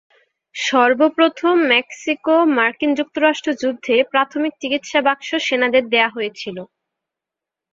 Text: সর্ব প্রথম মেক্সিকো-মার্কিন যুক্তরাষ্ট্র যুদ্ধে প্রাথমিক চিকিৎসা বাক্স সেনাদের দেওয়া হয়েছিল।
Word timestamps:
সর্ব 0.55 0.99
প্রথম 1.17 1.55
মেক্সিকো-মার্কিন 1.73 2.91
যুক্তরাষ্ট্র 2.99 3.49
যুদ্ধে 3.61 3.95
প্রাথমিক 4.11 4.53
চিকিৎসা 4.61 4.99
বাক্স 5.07 5.29
সেনাদের 5.47 5.83
দেওয়া 5.93 6.09
হয়েছিল। 6.09 6.57